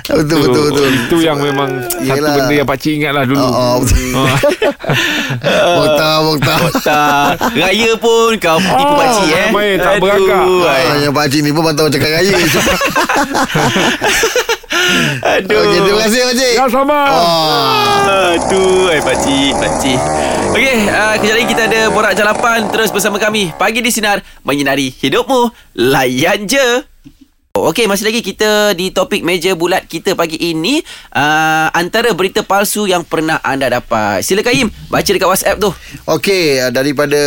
Betul 0.08 0.48
betul 0.48 0.72
betul 0.72 0.88
Itu 0.96 1.20
yang 1.20 1.44
memang 1.44 1.84
Satu 1.92 2.24
benda 2.24 2.56
yang 2.56 2.64
pakcik 2.64 2.96
ingat 2.96 3.12
lah 3.12 3.28
dulu 3.28 3.44
Oh, 3.44 3.52
oh, 3.52 3.84
betul. 3.84 4.00
Ah. 4.16 4.40
Mokhtar 5.76 6.24
Mokhtar 6.24 6.72
Tak. 6.80 7.52
Raya 7.52 8.00
pun 8.00 8.40
kau 8.40 8.64
tipu 8.64 8.96
pakcik 8.96 9.28
eh. 9.28 9.52
main, 9.52 9.76
tak 9.76 10.00
beragak. 10.00 10.40
Ah, 10.64 10.96
Yang 11.04 11.20
pakcik 11.20 11.44
ni 11.44 11.52
pun 11.52 11.68
Pantau 11.68 11.92
cakap 11.92 12.16
raya 12.16 12.32
Aduh. 15.38 15.60
Okey 15.60 15.80
terima 15.84 16.00
kasih 16.08 16.20
pakcik 16.32 16.52
Ya 16.56 16.66
sama 16.72 17.00
Oh. 17.10 17.70
Aduh, 18.10 18.90
ai 18.90 19.02
pakcik, 19.02 19.54
pakcik. 19.58 20.00
Okey, 20.50 20.90
uh, 20.90 21.16
kejap 21.22 21.36
lagi 21.38 21.48
kita 21.50 21.64
ada 21.70 21.82
borak 21.94 22.14
jalapan 22.18 22.66
terus 22.74 22.90
bersama 22.90 23.22
kami. 23.22 23.54
Pagi 23.54 23.86
di 23.86 23.94
sinar 23.94 24.22
menyinari 24.42 24.90
hidupmu. 24.90 25.54
Layan 25.78 26.50
je. 26.50 26.84
Okey, 27.50 27.90
masih 27.90 28.06
lagi 28.06 28.22
kita 28.22 28.78
di 28.78 28.94
topik 28.94 29.26
meja 29.26 29.58
bulat 29.58 29.90
kita 29.90 30.14
pagi 30.14 30.38
ini 30.38 30.86
uh, 31.18 31.66
antara 31.74 32.14
berita 32.14 32.46
palsu 32.46 32.86
yang 32.86 33.02
pernah 33.02 33.42
anda 33.42 33.66
dapat. 33.66 34.22
Silakan 34.22 34.54
Im, 34.54 34.70
baca 34.86 35.10
dekat 35.10 35.26
WhatsApp 35.26 35.58
tu. 35.58 35.74
Okey 36.06 36.62
ah, 36.62 36.70
daripada 36.70 37.18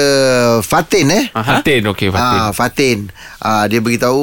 Fatin 0.62 1.10
eh 1.10 1.24
Aha. 1.34 1.58
Fatin 1.58 1.90
okey 1.90 2.14
Fatin 2.14 2.38
Ah, 2.38 2.50
Fatin 2.50 2.98
ah, 3.38 3.64
Dia 3.66 3.78
beritahu 3.78 4.22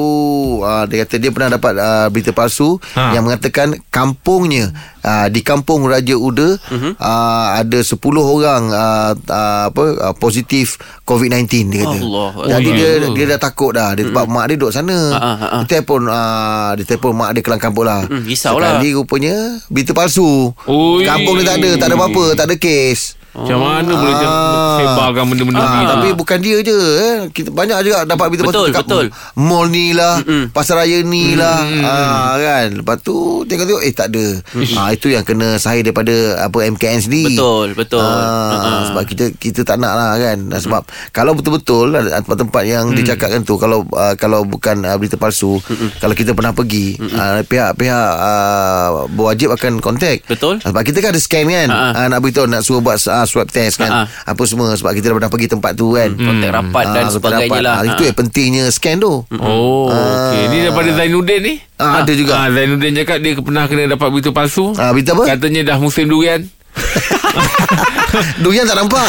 ah, 0.60 0.84
Dia 0.84 1.04
kata 1.04 1.16
dia 1.16 1.32
pernah 1.32 1.56
dapat 1.56 1.72
ah, 1.76 2.08
Berita 2.08 2.32
palsu 2.32 2.76
Ha. 2.92 3.12
Yang 3.12 3.22
mengatakan 3.24 3.68
Kampungnya 3.88 4.72
ah, 5.02 5.26
Di 5.26 5.40
kampung 5.40 5.84
Raja 5.84 6.12
Uda 6.12 6.56
uh-huh. 6.56 6.92
ah, 6.96 7.56
Ada 7.56 7.80
10 7.80 7.96
orang 8.16 8.62
ah, 8.68 9.12
ah, 9.26 9.62
apa 9.66 9.84
ah, 10.02 10.14
Positif 10.14 10.76
COVID-19 11.02 11.46
dia 11.68 11.82
kata 11.82 11.98
Allah. 11.98 12.30
Jadi 12.50 12.68
Oh, 12.68 12.74
dia 12.74 12.90
ya. 12.98 13.08
dia 13.10 13.24
dah 13.28 13.40
takut 13.40 13.72
dah 13.72 13.90
dia, 13.92 14.06
Sebab 14.06 14.24
mak 14.26 14.44
dia 14.46 14.56
duduk 14.56 14.70
sana 14.70 14.96
ah. 15.10 15.60
Dia 15.60 15.78
telefon 15.78 16.06
ah, 16.06 16.72
Dia 16.72 16.84
telefon 16.84 17.12
mak 17.14 17.30
dia 17.32 17.42
kelang 17.42 17.58
kampung 17.58 17.84
lah 17.84 18.02
Hmm, 18.02 18.24
risau 18.24 18.56
lah. 18.56 18.76
Sekali 18.76 18.90
rupanya 18.92 19.34
Berita 19.66 19.92
palsu 19.92 20.50
Ui. 20.64 21.02
Kampung 21.02 21.36
dia 21.36 21.46
tak 21.46 21.56
ada 21.58 21.70
Tak 21.76 21.86
ada 21.86 21.96
apa-apa 21.96 22.24
Tak 22.34 22.46
ada 22.46 22.56
kes 22.56 23.19
Macam 23.30 23.58
mana 23.58 23.92
boleh 23.92 24.16
Ah. 24.20 24.76
Sebarkan 24.76 25.24
benda-benda 25.26 25.60
Ah, 25.60 25.70
ni 25.72 25.82
tapi 25.86 26.08
bukan 26.12 26.38
dia 26.38 26.56
je 26.60 26.74
eh. 26.74 27.16
Kita 27.28 27.48
banyak 27.48 27.78
juga 27.80 27.96
dapat 28.02 28.26
berita 28.28 28.42
Betul, 28.42 28.68
pasal 28.68 28.74
cakap, 28.74 28.86
betul. 28.86 29.06
Mall 29.36 29.66
ni 29.68 29.86
lah, 29.92 30.18
Mm-mm. 30.18 30.44
pasar 30.50 30.76
raya 30.76 30.98
ni 31.00 31.34
lah, 31.34 31.62
ah, 31.80 32.34
kan. 32.36 32.68
Lepas 32.76 32.96
tu 33.00 33.14
tengok-tengok 33.44 33.82
eh 33.82 33.92
tak 33.92 34.10
ada. 34.10 34.26
Ah, 34.74 34.90
itu 34.90 35.06
yang 35.08 35.22
kena 35.22 35.56
sahih 35.56 35.80
daripada 35.80 36.12
apa 36.40 36.58
MKN 36.66 37.00
sendiri. 37.00 37.34
Betul, 37.34 37.68
betul. 37.74 38.02
Ah, 38.02 38.50
Ah. 38.50 38.82
sebab 38.84 39.02
kita 39.04 39.24
kita 39.32 39.60
tak 39.62 39.76
nak 39.76 39.92
lah 39.92 40.12
kan. 40.16 40.38
Ah, 40.48 40.60
Sebab 40.60 40.82
kalau 41.10 41.32
betul-betul 41.32 41.86
ada 41.92 42.20
tempat-tempat 42.20 42.62
yang 42.64 42.90
dicakapkan 42.92 43.40
tu 43.40 43.56
kalau 43.56 43.86
uh, 43.90 44.14
kalau 44.14 44.42
bukan 44.42 44.82
uh, 44.82 44.96
berita 44.96 45.14
palsu, 45.14 45.56
kalau 45.98 46.12
kita 46.12 46.32
pernah 46.32 46.50
pergi, 46.50 46.94
uh, 46.98 47.40
pihak-pihak 47.42 48.10
uh, 48.16 48.88
berwajib 49.08 49.50
akan 49.50 49.78
kontak. 49.78 50.22
Betul. 50.24 50.58
Ah, 50.58 50.70
Sebab 50.70 50.82
kita 50.82 50.98
kan 50.98 51.10
ada 51.10 51.20
scan 51.20 51.46
kan. 51.46 51.68
Ah, 51.68 51.78
ah. 51.86 51.92
Uh, 51.96 52.06
nak 52.08 52.18
beritahu 52.20 52.44
nak 52.44 52.60
suruh 52.60 52.80
buat 52.80 52.98
uh, 53.02 53.19
swab 53.24 53.46
test 53.46 53.76
kan. 53.76 53.90
Ah. 53.90 54.06
Apa 54.24 54.42
semua 54.44 54.72
sebab 54.72 54.92
kita 54.92 55.08
dah 55.08 55.16
pernah 55.16 55.28
pergi 55.28 55.48
tempat 55.48 55.72
tu 55.72 55.92
kan. 55.92 56.08
Kontak 56.10 56.50
rapat 56.50 56.84
dan 56.90 57.04
Ah, 57.04 57.10
sebagainya 57.10 57.60
lah. 57.60 57.74
Ah, 57.76 57.84
Itu 57.88 58.02
yang 58.02 58.14
pentingnya 58.14 58.64
scan 58.68 58.96
tu. 58.96 59.24
Oh 59.32 59.88
okey 59.88 60.42
Ni 60.46 60.58
daripada 60.62 60.90
Zainuddin 60.92 61.40
ni 61.40 61.54
Ah, 61.74 62.00
ada 62.00 62.12
juga. 62.12 62.32
ah, 62.36 62.48
Zainuddin 62.48 62.92
cakap 62.94 63.18
Dia 63.18 63.32
pernah 63.34 63.64
kena 63.64 63.88
dapat 63.88 64.08
berita 64.08 64.30
palsu 64.30 64.72
Ah, 64.74 64.90
berita 64.90 65.12
apa? 65.12 65.24
Katanya 65.30 65.60
dah 65.66 65.76
musim 65.76 66.06
durian 66.06 66.44
Durian 68.42 68.64
tak 68.64 68.76
nampak. 68.76 69.06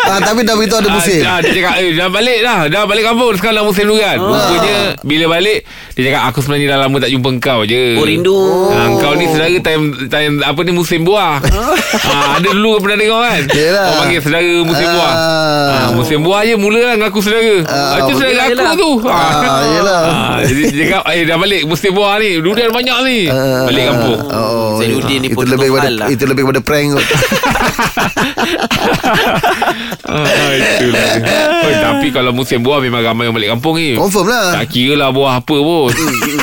ah, 0.00 0.18
tapi 0.18 0.40
dah 0.40 0.54
beritahu 0.54 0.80
ada 0.80 0.90
musim. 0.90 1.20
Ah, 1.20 1.28
ah, 1.28 1.38
dia 1.40 1.52
cakap 1.52 1.74
eh, 1.76 1.90
dah 1.92 2.08
balik 2.08 2.38
dah 2.40 2.58
Dah 2.66 2.82
balik 2.84 3.04
kampung 3.04 3.34
Sekarang 3.34 3.56
dah 3.56 3.66
musim 3.66 3.84
durian 3.84 4.16
Rupanya 4.16 4.78
Bila 5.00 5.24
balik 5.30 5.58
Dia 5.92 6.08
cakap 6.08 6.22
aku 6.26 6.38
sebenarnya 6.40 6.66
dah 6.70 6.78
lama 6.80 6.96
tak 6.96 7.10
jumpa 7.10 7.28
engkau 7.30 7.58
je 7.62 7.82
Oh, 7.94 8.04
rindu. 8.04 8.36
Ah, 8.70 8.88
Kau 8.96 9.12
ni 9.12 9.26
saudara 9.26 9.52
time, 9.58 9.84
time 10.06 10.40
Apa 10.40 10.60
ni 10.62 10.72
musim 10.72 11.02
buah 11.02 11.42
ah, 12.08 12.38
Ada 12.38 12.48
dulu 12.48 12.78
pernah 12.78 12.96
dengar 12.96 13.20
kan 13.22 13.42
Yelah. 13.50 13.84
Orang 13.84 13.98
panggil 14.00 14.20
saudara 14.22 14.52
musim 14.62 14.86
Ah. 14.86 14.94
buah 14.94 15.12
ah, 15.12 15.88
Musim 15.92 16.18
buah 16.22 16.40
je 16.42 16.54
mula 16.56 16.80
lah 16.80 16.94
Ngaku 16.98 17.18
saudara 17.20 17.54
ah, 17.66 17.96
Itu 17.98 18.12
saudara 18.14 18.30
yelah, 18.30 18.46
aku 18.46 18.54
yelah. 18.54 18.72
tu 18.74 18.90
Ah, 19.04 19.62
yelah. 19.68 20.00
ah, 20.00 20.36
Jadi 20.40 20.62
dia 20.64 20.84
cakap 20.86 21.02
Eh 21.10 21.22
dah 21.22 21.36
balik 21.36 21.62
musim 21.64 21.90
buah 21.92 22.16
ni 22.16 22.30
Durian 22.38 22.70
banyak 22.70 22.96
ni 23.04 23.18
Ah, 23.28 23.66
Balik 23.66 23.84
kampung 23.86 24.18
Oh, 24.30 24.78
Zainuddin 24.78 25.18
ni 25.20 25.28
itu 25.28 25.34
pun 25.34 25.44
lebih 25.44 25.68
tutup 25.68 25.74
kepada 25.74 25.84
hal 25.84 25.94
lah. 25.96 26.08
itu 26.08 26.22
lebih 26.24 26.42
kepada 26.44 26.60
prank 26.62 26.88
kot. 26.94 27.02
ah, 30.08 30.50
Itulah 30.56 31.10
oh, 31.64 31.72
Tapi 31.82 32.06
kalau 32.14 32.32
musim 32.32 32.62
buah 32.62 32.78
Memang 32.80 33.02
ramai 33.02 33.28
yang 33.28 33.34
balik 33.34 33.50
kampung 33.58 33.76
ni. 33.76 33.98
Confirm 33.98 34.30
lah. 34.30 34.62
Tak 34.62 34.66
kira 34.72 34.94
lah 34.94 35.10
buah 35.12 35.42
apa 35.42 35.56
pun. 35.56 35.92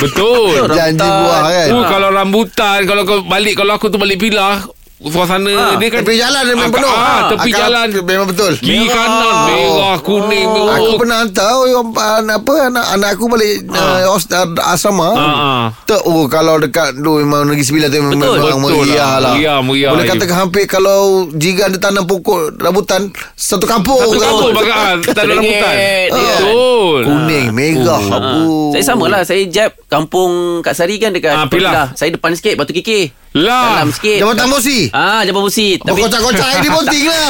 Betul. 0.02 0.68
Janji 0.70 1.08
buah 1.08 1.40
kan. 1.48 1.66
Oh, 1.74 1.84
kalau 1.88 2.08
rambutan 2.12 2.78
Kalau 2.84 3.02
kau 3.02 3.24
balik 3.26 3.58
Kalau 3.58 3.72
aku 3.74 3.90
tu 3.90 3.98
balik 3.98 4.20
pilah 4.22 4.75
suasana 4.98 5.52
Ah, 5.52 5.72
dia 5.76 5.88
kan 5.88 6.00
Tepi 6.00 6.16
jalan 6.16 6.42
memang 6.46 6.66
Ah, 6.66 6.72
penuh 6.72 6.88
ah, 6.88 7.20
tepi 7.28 7.50
Akal- 7.50 7.60
jalan 7.62 7.86
Memang 8.00 8.26
betul 8.26 8.52
kiri 8.56 8.86
kanan 8.86 9.34
merah 9.44 9.96
kuning 9.98 10.48
Aku 10.48 10.56
merah 10.56 10.96
pernah 10.96 11.16
hantar 11.20 11.50
orang, 11.54 11.88
apa 12.26 12.52
anak 12.66 12.86
anak 12.90 13.08
aku 13.10 13.24
balik 13.26 13.54
uh, 13.66 14.08
hos- 14.08 14.28
uh, 14.28 14.48
asrama. 14.66 15.08
Ah, 15.08 15.20
ah. 15.20 15.64
Tak 15.84 16.00
oh 16.02 16.24
kalau 16.26 16.56
dekat 16.56 16.96
tu 16.96 17.12
memang 17.14 17.44
Negeri 17.44 17.62
Sembilan 17.62 17.88
tu 17.88 17.96
memang, 17.98 18.16
Betul, 18.16 18.36
memang 18.38 18.60
betul 18.62 18.76
meriah 18.78 18.96
lah. 18.96 19.12
lah. 19.18 19.32
Meriah, 19.32 19.58
meriah. 19.60 19.90
Boleh 19.92 20.04
katakan 20.06 20.36
hampir 20.38 20.64
kalau 20.64 21.00
jika 21.30 21.68
ada 21.68 21.78
tanam 21.78 22.04
pokok 22.04 22.56
rambutan 22.56 23.08
satu 23.32 23.64
kampung. 23.64 24.00
Satu 24.00 24.16
kampung 24.16 24.50
bagaan 24.58 24.96
Tanah 25.02 25.24
rambutan. 25.30 25.74
Betul 26.10 27.00
Kuning, 27.02 27.46
merah. 27.50 28.00
Oh. 28.00 28.24
Oh. 28.26 28.68
Saya 28.68 28.82
sama 28.84 29.06
lah 29.06 29.22
Saya 29.22 29.44
jab 29.46 29.70
Kampung 29.86 30.60
Kak 30.60 30.72
Sari 30.72 30.96
kan 30.96 31.10
Dekat 31.10 31.32
Ah, 31.32 31.46
Pilah. 31.46 31.92
Saya 31.92 32.10
depan 32.10 32.32
sikit 32.32 32.54
Batu 32.54 32.70
Kikir 32.70 33.12
Lah 33.32 33.78
Dalam 33.78 33.90
sikit 33.90 34.18
Jabatan 34.18 34.48
Bosi. 34.48 34.85
Ah, 34.90 35.22
Jabatan 35.22 35.44
Busi 35.44 35.76
Tapi 35.76 35.98
kocak-kocak 35.98 36.48
ini 36.56 36.68
bonting 36.68 37.04
lah. 37.04 37.28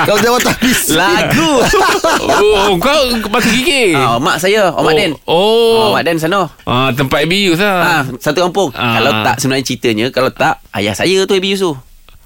kalau 0.00 0.18
jabatan 0.18 0.54
bis. 0.58 0.80
Lagu 0.90 1.52
Oh 2.40 2.74
kau 2.76 3.02
Batu 3.28 3.48
gigi 3.50 3.92
ah, 3.92 4.16
Mak 4.16 4.38
saya 4.38 4.70
Om 4.70 4.82
Mak 4.82 4.94
Den 4.94 5.12
Oh, 5.24 5.88
Oh, 5.88 5.88
Mak 5.92 6.02
Den 6.02 6.16
sana 6.16 6.46
Ah, 6.62 6.88
tempat 6.90 7.22
abuse 7.22 7.58
lah. 7.58 7.78
Ah, 7.82 8.02
satu 8.16 8.42
kampung. 8.42 8.70
Ah. 8.72 8.96
Kalau 8.96 9.10
tak 9.22 9.36
sebenarnya 9.36 9.64
ceritanya, 9.64 10.06
kalau 10.08 10.28
tak 10.28 10.58
ayah 10.72 10.92
saya 10.92 11.22
tu 11.22 11.32
abuse 11.32 11.60
tu. 11.60 11.72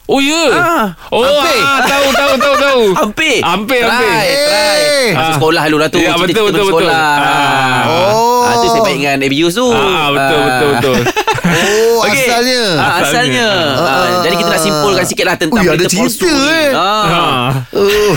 Oh 0.06 0.18
ya. 0.18 0.40
Ah, 0.50 0.86
oh, 1.10 1.20
hampir. 1.20 1.60
ah, 1.60 1.80
tahu 1.82 2.06
tahu 2.10 2.32
tahu 2.34 2.54
tahu. 2.56 2.82
Hampir. 3.04 3.36
Hampir 3.38 3.80
try, 3.82 3.92
hampir. 3.92 4.36
Try. 4.40 4.78
Eh. 4.80 5.08
Masa 5.12 5.20
Ah. 5.20 5.34
sekolah 5.36 5.62
dulu 5.66 5.78
lah 5.78 5.88
tu. 5.88 5.98
Ya, 5.98 6.12
betul, 6.14 6.24
betul, 6.48 6.64
betul. 6.64 6.64
sekolah. 6.80 7.12
Ah. 7.18 7.80
Oh. 7.84 8.40
Ah, 8.40 8.54
tu 8.56 8.66
saya 8.68 8.80
baik 8.80 8.96
dengan 8.96 9.20
abuse 9.20 9.52
tu. 9.52 9.68
Ah, 9.68 10.08
betul, 10.08 10.38
Ah. 10.38 10.46
betul 10.48 10.68
betul. 10.72 10.96
Oh, 11.98 12.04
Okey. 12.04 12.14
asalnya. 12.20 12.62
Ah, 12.76 12.92
asalnya. 13.00 13.48
Ah. 13.74 13.82
Ah, 13.82 14.06
jadi 14.22 14.34
kita 14.34 14.48
nak 14.48 14.62
simpulkan 14.62 15.04
sikit 15.04 15.24
lah 15.24 15.34
tentang 15.34 15.58
Ui, 15.60 15.68
berita 15.68 15.90
palsu 15.90 16.14
cerita, 16.16 16.30
ni. 16.30 16.46
eh. 16.46 16.70
Ah. 16.72 17.50
Oh. 17.72 18.12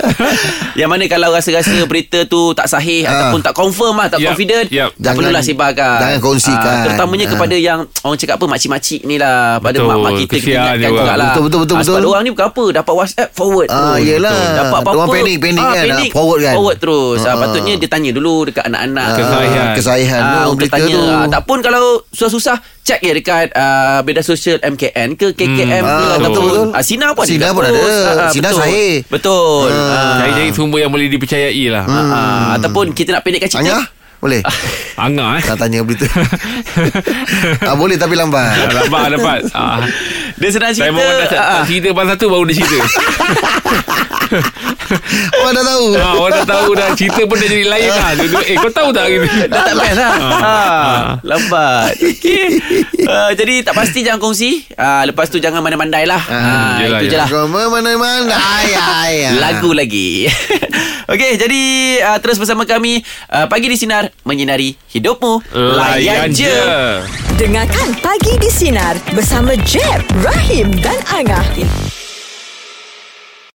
Yang 0.74 0.88
mana 0.88 1.04
kalau 1.06 1.28
rasa-rasa 1.30 1.74
berita 1.84 2.24
tu 2.24 2.52
tak 2.52 2.66
sahih 2.66 3.02
Ah. 3.02 3.12
ataupun 3.28 3.40
tak 3.40 3.52
confirm 3.52 3.94
lah, 3.94 4.08
tak 4.08 4.18
Yap, 4.18 4.28
confident, 4.30 4.66
yap. 4.68 4.90
tak 4.90 4.98
Jangan- 4.98 5.16
perlulah 5.18 5.42
sebarkan. 5.42 5.98
jangan 6.00 6.18
kongsikan. 6.20 6.64
Ah, 6.70 6.82
terutamanya 6.82 7.26
Ah. 7.26 7.30
kepada 7.30 7.56
yang 7.56 7.78
orang 8.00 8.18
cakap 8.18 8.34
apa 8.34 8.46
makcik-makcik 8.48 9.00
ni 9.02 9.16
lah, 9.16 9.36
pada 9.58 9.76
Betul, 9.76 9.88
mak-mak 9.90 10.12
kita 10.18 10.34
kita 10.34 10.48
ingatkan 10.50 10.74
dia 10.74 10.86
orang. 10.86 10.96
jugalah. 10.96 11.26
Betul, 11.26 11.42
betul, 11.42 11.60
betul, 11.60 11.76
Ah, 11.76 11.82
Sebab 11.82 11.96
betul. 11.96 12.10
orang 12.10 12.22
ni 12.22 12.30
bukan 12.30 12.46
apa, 12.46 12.64
dapat 12.72 12.92
WhatsApp 12.94 13.28
forward 13.30 13.68
Ah, 13.68 13.76
terus. 13.76 14.06
yelah. 14.06 14.38
Dapat 14.54 14.78
apa-apa. 14.80 14.90
Orang 14.90 15.08
panik, 15.10 15.36
panik 15.38 15.62
kan, 15.62 15.84
panik, 15.86 16.10
forward 16.10 16.40
kan. 16.40 16.54
Forward 16.54 16.78
terus. 16.78 17.20
Ah. 17.22 17.36
patutnya 17.36 17.74
dia 17.74 17.88
tanya 17.88 18.10
dulu 18.10 18.34
dekat 18.44 18.64
anak-anak. 18.64 19.08
Kesahihan. 19.12 19.60
Ah, 19.62 19.74
Kesahihan 19.74 20.20
Ah, 20.20 20.30
tu 20.30 20.40
untuk 20.46 20.56
berita 20.60 20.76
tanya 20.76 20.92
tu. 20.92 21.02
Tak 21.30 21.42
pun 21.44 21.58
kalau 21.60 21.82
susah-susah 22.10 22.56
Check 22.80 23.00
je 23.02 23.09
dekat 23.12 23.46
uh, 23.52 24.00
Beda 24.00 24.20
sosial 24.20 24.58
MKN 24.58 25.14
ke 25.14 25.32
KKM 25.32 25.80
Hmm, 25.80 25.90
ke 25.90 26.04
ah, 26.04 26.16
Ataupun 26.16 26.42
betul. 26.42 26.58
ah, 26.72 26.82
Sinar 26.82 27.10
pun 27.12 27.22
ada 27.22 27.50
pun 27.50 27.62
ada. 27.62 27.72
post. 27.72 27.98
Ah, 28.00 28.30
Sinar 28.30 28.50
betul. 28.50 28.60
sahih. 28.60 28.94
Betul 29.06 29.68
ah. 29.68 30.16
Cari-cari 30.18 30.50
sumber 30.50 30.78
yang 30.78 30.90
boleh 30.90 31.06
dipercayai 31.06 31.64
lah. 31.68 31.84
Ah, 31.84 31.94
ah. 31.94 32.44
Ataupun 32.56 32.90
kita 32.90 33.12
nak 33.12 33.22
pendekkan 33.22 33.48
cerita 33.48 33.76
Angah? 33.76 33.84
Boleh? 34.20 34.44
Angah 35.04 35.40
eh. 35.40 35.42
Nak 35.48 35.56
tanya 35.56 35.80
berita. 35.80 36.04
ah, 37.68 37.74
boleh 37.74 37.96
tapi 37.96 38.14
lambat. 38.14 38.44
Ah, 38.44 39.08
Dapat. 39.08 39.40
Ah. 39.60 39.82
Dia 40.40 40.48
sedang 40.52 40.72
cerita 40.72 40.88
Saya 40.88 40.92
mau 40.94 41.04
dah 41.04 41.26
ah, 41.36 41.52
ah. 41.60 41.62
cerita 41.68 41.88
pasal 41.92 42.14
tu 42.16 42.28
baru 42.28 42.44
dia 42.48 42.56
cerita. 42.60 42.78
Orang 45.40 45.54
dah 45.56 45.64
tahu. 45.64 45.86
ah, 45.96 46.14
orang 46.16 46.32
dah 46.32 46.46
tahu 46.46 46.68
dah 46.76 46.88
cerita 46.94 47.20
pun 47.26 47.36
dah 47.36 47.48
jadi 47.48 47.64
lain 47.66 47.90
lah. 47.90 48.10
Dua-dua, 48.14 48.42
eh 48.46 48.56
kau 48.56 48.72
tahu 48.72 48.88
tak 48.92 49.04
gitu. 49.10 49.26
Dah 49.48 49.60
tak 49.64 49.74
best 49.74 49.96
lah 49.96 50.12
ha, 50.16 50.54
Lambat 51.24 51.92
okay. 51.98 52.46
uh, 53.04 53.30
Jadi 53.34 53.54
tak 53.66 53.74
pasti 53.74 54.06
jangan 54.06 54.20
kongsi 54.22 54.64
uh, 54.76 55.02
Lepas 55.08 55.28
tu 55.28 55.42
jangan 55.42 55.60
mandai-mandai 55.64 56.04
lah 56.06 56.22
Ah, 56.30 56.78
yelah, 56.82 57.00
Itu 57.02 57.06
je 57.10 57.16
lah 57.18 57.28
ay. 59.02 59.34
Lagu 59.40 59.70
lagi 59.74 60.30
Okey, 61.10 61.42
jadi 61.42 61.62
uh, 62.06 62.18
terus 62.22 62.38
bersama 62.38 62.62
kami 62.62 63.02
uh, 63.34 63.50
Pagi 63.50 63.66
di 63.66 63.74
Sinar 63.74 64.14
Menyinari 64.22 64.78
hidupmu 64.94 65.42
Layan 65.50 66.30
je. 66.30 66.54
Dengarkan 67.34 67.98
Pagi 67.98 68.38
di 68.38 68.46
Sinar 68.46 68.94
bersama 69.10 69.58
Jeb, 69.66 70.06
Rahim 70.22 70.70
dan 70.78 71.02
Angah. 71.10 71.42